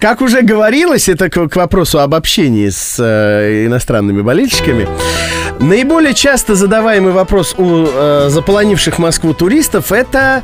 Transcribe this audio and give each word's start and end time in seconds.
Как 0.00 0.22
уже 0.22 0.40
говорилось, 0.40 1.10
это 1.10 1.28
к, 1.28 1.48
к 1.48 1.56
вопросу 1.56 2.00
об 2.00 2.14
общении 2.14 2.70
с 2.70 2.96
э, 2.98 3.66
иностранными 3.66 4.22
болельщиками. 4.22 4.88
Наиболее 5.60 6.14
часто 6.14 6.54
задаваемый 6.54 7.12
вопрос 7.12 7.54
у 7.58 7.84
э, 7.86 8.28
заполонивших 8.30 8.98
Москву 8.98 9.34
туристов 9.34 9.92
это 9.92 10.42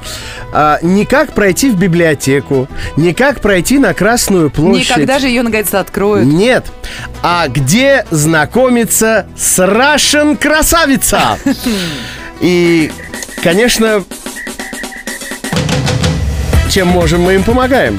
э, 0.52 0.76
не 0.82 1.06
как 1.06 1.32
пройти 1.32 1.70
в 1.70 1.78
библиотеку, 1.78 2.68
не 2.98 3.14
как 3.14 3.40
пройти 3.40 3.78
на 3.78 3.94
Красную 3.94 4.50
площадь. 4.50 4.90
Никогда 4.90 5.18
же 5.18 5.28
ее 5.28 5.40
наконец 5.40 5.72
откроют. 5.72 6.26
Нет. 6.26 6.66
А 7.22 7.48
где 7.48 8.04
знакомиться 8.10 9.26
с 9.38 9.58
Russian 9.58 10.36
красавица? 10.36 11.38
И, 12.42 12.92
конечно, 13.42 14.04
чем 16.68 16.88
можем, 16.88 17.22
мы 17.22 17.36
им 17.36 17.42
помогаем 17.42 17.98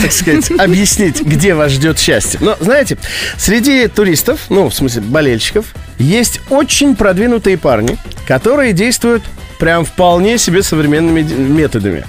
так 0.00 0.12
сказать, 0.12 0.50
объяснить, 0.58 1.22
где 1.22 1.54
вас 1.54 1.72
ждет 1.72 1.98
счастье. 1.98 2.38
Но, 2.42 2.56
знаете, 2.60 2.98
среди 3.38 3.86
туристов, 3.88 4.40
ну, 4.48 4.68
в 4.68 4.74
смысле, 4.74 5.02
болельщиков, 5.02 5.74
есть 5.98 6.40
очень 6.50 6.96
продвинутые 6.96 7.56
парни, 7.56 7.96
которые 8.26 8.72
действуют 8.72 9.22
прям 9.58 9.84
вполне 9.84 10.38
себе 10.38 10.62
современными 10.62 11.22
методами. 11.22 12.04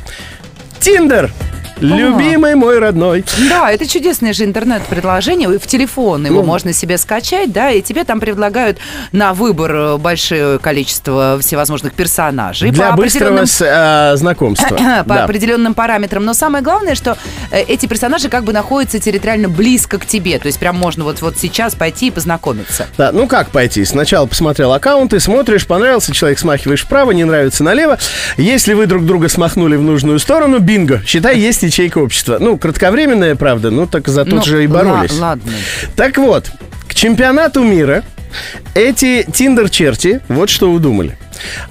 Тиндер 0.80 1.32
Любимый 1.80 2.56
мой 2.56 2.80
родной. 2.80 3.26
Да, 3.50 3.72
это 3.72 3.88
чудесное 3.88 4.34
же 4.34 4.46
интернет-предложение. 4.46 5.48
В 5.60 5.68
телефон 5.68 6.26
его 6.26 6.42
ну, 6.42 6.44
можно 6.44 6.74
себе 6.74 6.98
скачать, 6.98 7.52
да, 7.52 7.72
и 7.72 7.82
тебе 7.82 8.04
там 8.04 8.20
предлагают 8.20 8.78
на 9.12 9.34
выбор 9.34 9.76
э, 9.76 9.98
большое 9.98 10.60
количество 10.60 11.38
всевозможных 11.42 11.94
персонажей. 11.94 12.72
Для 12.72 12.92
по 12.92 12.98
быстрого 12.98 13.42
определенным... 13.42 14.14
э, 14.14 14.18
знакомства. 14.18 14.76
по 15.04 15.04
да. 15.06 15.24
определенным 15.24 15.74
параметрам. 15.74 16.24
Но 16.24 16.34
самое 16.34 16.64
главное, 16.64 16.96
что 16.96 17.18
э, 17.52 17.62
эти 17.64 17.86
персонажи 17.86 18.30
как 18.30 18.44
бы 18.44 18.54
находятся 18.54 19.00
территориально 19.00 19.50
близко 19.50 19.98
к 19.98 20.06
тебе. 20.06 20.40
То 20.40 20.48
есть 20.48 20.60
прям 20.60 20.78
можно 20.78 21.04
вот, 21.04 21.22
вот 21.22 21.38
сейчас 21.38 21.76
пойти 21.76 22.08
и 22.08 22.12
познакомиться. 22.12 22.88
Да, 22.98 23.12
ну 23.12 23.28
как 23.28 23.50
пойти? 23.50 23.84
Сначала 23.86 24.26
посмотрел 24.26 24.72
аккаунты, 24.74 25.20
смотришь, 25.20 25.68
понравился 25.68 26.14
человек, 26.14 26.40
смахиваешь 26.40 26.84
вправо, 26.84 27.12
не 27.12 27.24
нравится 27.24 27.64
налево. 27.64 27.98
Если 28.38 28.74
вы 28.74 28.86
друг 28.86 29.06
друга 29.06 29.28
смахнули 29.28 29.76
в 29.76 29.82
нужную 29.82 30.20
сторону, 30.20 30.60
бинго. 30.60 31.02
Считай, 31.06 31.38
есть 31.38 31.65
ячейка 31.66 32.00
общества. 32.00 32.38
Ну, 32.40 32.58
кратковременная, 32.58 33.36
правда, 33.36 33.72
ну 33.72 33.88
так 33.88 34.08
за 34.08 34.26
тот 34.26 34.34
ну, 34.34 34.44
же 34.44 34.64
и 34.64 34.68
боролись. 34.68 35.18
ладно. 35.18 35.52
Так 35.96 36.18
вот, 36.18 36.52
к 36.88 36.94
чемпионату 36.94 37.64
мира 37.64 38.04
эти 38.74 39.24
тиндер-черти, 39.24 40.22
вот 40.28 40.50
что 40.50 40.72
удумали. 40.72 41.18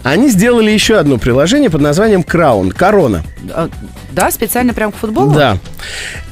Они 0.02 0.28
сделали 0.28 0.70
еще 0.70 0.96
одно 0.98 1.18
приложение 1.18 1.70
под 1.70 1.80
названием 1.80 2.22
Краун, 2.22 2.70
Корона. 2.70 3.24
А, 3.50 3.68
да, 4.12 4.30
специально 4.30 4.74
прям 4.74 4.92
к 4.92 4.96
футболу? 4.96 5.32
Да. 5.32 5.58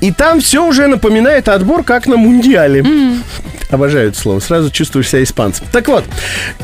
И 0.01 0.13
там 0.13 0.41
все 0.41 0.67
уже 0.67 0.87
напоминает 0.87 1.49
отбор, 1.49 1.83
как 1.83 2.07
на 2.07 2.17
Мундиале. 2.17 2.83
Mm. 2.83 3.19
Обожаю 3.71 4.09
это 4.09 4.19
слово. 4.19 4.41
Сразу 4.41 4.71
чувствуешь 4.71 5.09
себя 5.09 5.23
испанцем. 5.23 5.67
Так 5.73 5.89
вот, 5.89 6.05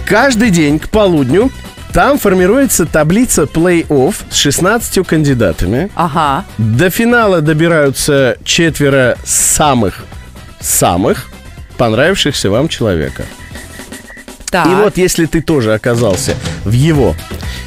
каждый 0.05 0.50
день 0.50 0.78
к 0.78 0.88
полудню 0.90 1.50
там 1.98 2.16
формируется 2.16 2.86
таблица 2.86 3.42
плей-офф 3.42 4.14
с 4.30 4.36
16 4.36 5.04
кандидатами. 5.04 5.91
Ага. 5.96 6.44
До 6.56 6.90
финала 6.90 7.40
добираются 7.40 8.36
четверо 8.44 9.18
самых 9.24 10.05
самых 10.60 11.27
понравившихся 11.77 12.50
вам 12.50 12.68
человека. 12.68 13.24
Так. 14.48 14.66
И 14.66 14.70
вот 14.77 14.96
если 14.96 15.27
ты 15.27 15.42
тоже 15.42 15.74
оказался 15.74 16.36
в 16.62 16.70
его 16.70 17.16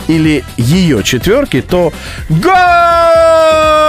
или 0.08 0.46
ее 0.56 1.04
четверке, 1.04 1.62
то 1.62 1.92
гол! 2.30 3.81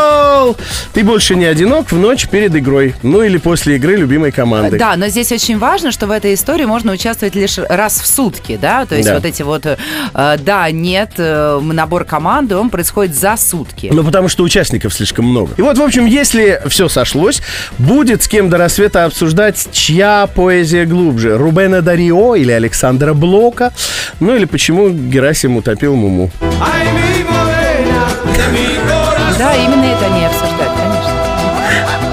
Ты 0.92 1.05
больше 1.05 1.34
не 1.34 1.44
одинок 1.44 1.92
в 1.92 1.98
ночь 1.98 2.28
перед 2.28 2.55
игрой. 2.55 2.94
Ну 3.02 3.22
или 3.22 3.38
после 3.38 3.77
игры 3.77 3.97
любимой 3.97 4.33
команды. 4.33 4.78
Да, 4.78 4.97
но 4.97 5.08
здесь 5.08 5.33
очень 5.33 5.58
важно, 5.58 5.92
что 5.92 6.06
в 6.06 6.11
этой 6.11 6.34
истории 6.34 6.64
можно 6.64 6.92
участвовать 6.92 7.34
лишь 7.34 7.58
раз 7.58 8.00
в 8.00 8.06
сутки, 8.06 8.58
да? 8.61 8.86
То 8.86 8.97
есть 8.97 9.08
да. 9.08 9.14
вот 9.14 9.24
эти 9.24 9.42
вот 9.42 9.66
э, 9.66 9.77
да, 10.12 10.70
нет, 10.70 11.12
э, 11.18 11.61
набор 11.62 12.05
команды, 12.05 12.56
он 12.56 12.70
происходит 12.70 13.14
за 13.14 13.36
сутки. 13.36 13.90
Ну 13.92 14.05
потому 14.05 14.29
что 14.29 14.45
участников 14.45 14.95
слишком 14.95 15.27
много. 15.27 15.55
И 15.56 15.62
вот, 15.62 15.79
в 15.79 15.83
общем, 15.83 16.06
если 16.06 16.61
все 16.68 16.89
сошлось, 16.89 17.40
будет 17.79 18.23
с 18.23 18.29
кем 18.29 18.51
до 18.51 18.58
рассвета 18.58 19.05
обсуждать, 19.05 19.68
чья 19.73 20.29
поэзия 20.35 20.85
глубже. 20.85 21.36
Рубена 21.36 21.83
Дарио 21.83 22.35
или 22.35 22.52
Александра 22.52 23.14
Блока. 23.14 23.73
Ну 24.20 24.35
или 24.35 24.45
почему 24.45 24.90
Герасим 24.90 25.56
утопил 25.56 25.95
Муму. 25.95 26.30
Да, 26.40 26.68
именно 26.83 27.52